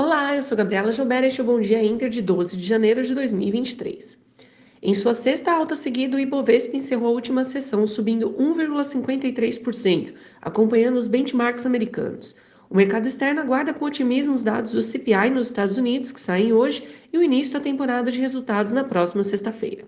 [0.00, 2.64] Olá, eu sou Gabriela Joubert e este é o Bom Dia Inter de 12 de
[2.64, 4.16] janeiro de 2023.
[4.80, 11.08] Em sua sexta alta seguida, o Ibovespa encerrou a última sessão subindo 1,53%, acompanhando os
[11.08, 12.36] benchmarks americanos.
[12.70, 16.52] O mercado externo aguarda com otimismo os dados do CPI nos Estados Unidos, que saem
[16.52, 19.84] hoje, e o início da temporada de resultados na próxima sexta-feira.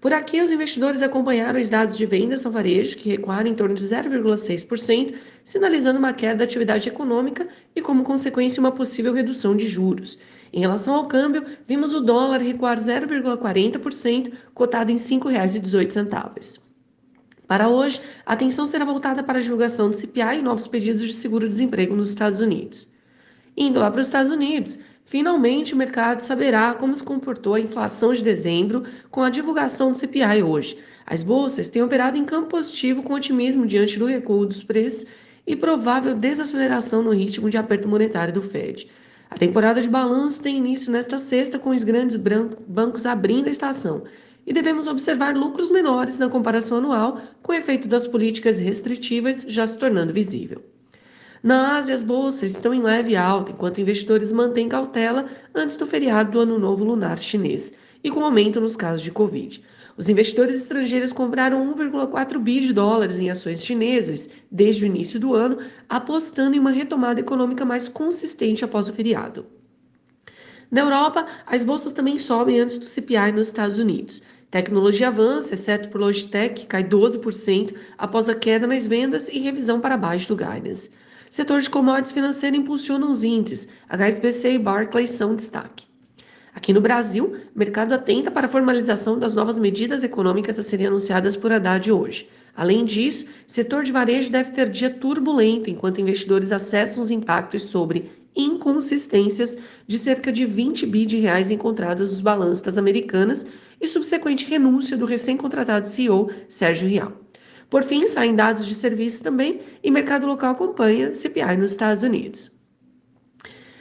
[0.00, 3.74] Por aqui, os investidores acompanharam os dados de vendas ao varejo, que recuaram em torno
[3.74, 9.66] de 0,6%, sinalizando uma queda da atividade econômica e, como consequência, uma possível redução de
[9.66, 10.18] juros.
[10.52, 16.60] Em relação ao câmbio, vimos o dólar recuar 0,40%, cotado em R$ 5,18.
[17.46, 21.14] Para hoje, a atenção será voltada para a divulgação do CPI e novos pedidos de
[21.14, 22.90] seguro-desemprego nos Estados Unidos.
[23.56, 28.12] Indo lá para os Estados Unidos, finalmente o mercado saberá como se comportou a inflação
[28.12, 30.76] de dezembro com a divulgação do CPI hoje.
[31.06, 35.06] As bolsas têm operado em campo positivo com otimismo diante do recuo dos preços
[35.46, 38.88] e provável desaceleração no ritmo de aperto monetário do Fed.
[39.30, 44.02] A temporada de balanço tem início nesta sexta com os grandes bancos abrindo a estação
[44.46, 49.66] e devemos observar lucros menores na comparação anual, com o efeito das políticas restritivas já
[49.66, 50.62] se tornando visível.
[51.46, 56.32] Na Ásia, as bolsas estão em leve alta, enquanto investidores mantêm cautela antes do feriado
[56.32, 59.62] do Ano Novo Lunar Chinês e com aumento nos casos de Covid.
[59.96, 65.36] Os investidores estrangeiros compraram 1,4 bi de dólares em ações chinesas desde o início do
[65.36, 65.58] ano,
[65.88, 69.46] apostando em uma retomada econômica mais consistente após o feriado.
[70.68, 74.20] Na Europa, as bolsas também sobem antes do CPI nos Estados Unidos.
[74.50, 79.80] Tecnologia avança, exceto por Logitech, que cai 12% após a queda nas vendas e revisão
[79.80, 80.90] para baixo do guidance.
[81.30, 83.68] Setor de commodities financeiro impulsiona os índices.
[83.88, 85.86] HSBC e Barclays são destaque.
[86.54, 90.86] Aqui no Brasil, o mercado atenta para a formalização das novas medidas econômicas a serem
[90.86, 92.28] anunciadas por Haddad hoje.
[92.56, 98.10] Além disso, setor de varejo deve ter dia turbulento enquanto investidores acessam os impactos sobre
[98.34, 103.46] inconsistências de cerca de 20 bi de reais encontradas nos balanços das americanas
[103.78, 107.25] e subsequente renúncia do recém-contratado CEO Sérgio Rial.
[107.68, 112.50] Por fim, saem dados de serviços também e mercado local acompanha CPI nos Estados Unidos.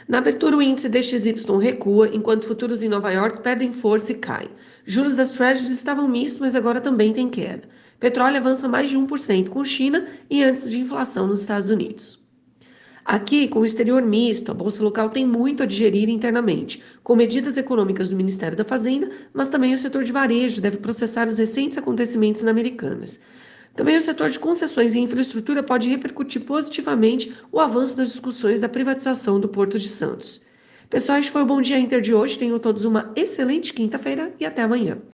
[0.07, 4.49] Na abertura, o índice DXY recua, enquanto futuros em Nova York perdem força e caem.
[4.85, 7.67] Juros das Treasuries estavam mistos, mas agora também tem queda.
[7.99, 12.23] Petróleo avança mais de 1% com China e antes de inflação nos Estados Unidos.
[13.03, 17.55] Aqui, com o exterior misto, a bolsa local tem muito a digerir internamente, com medidas
[17.55, 21.77] econômicas do Ministério da Fazenda, mas também o setor de varejo deve processar os recentes
[21.77, 23.19] acontecimentos na Americanas.
[23.75, 28.69] Também o setor de concessões e infraestrutura pode repercutir positivamente o avanço das discussões da
[28.69, 30.41] privatização do Porto de Santos.
[30.89, 32.39] Pessoal, este foi o Bom Dia Inter de hoje.
[32.39, 34.99] Tenham todos uma excelente quinta-feira e até amanhã.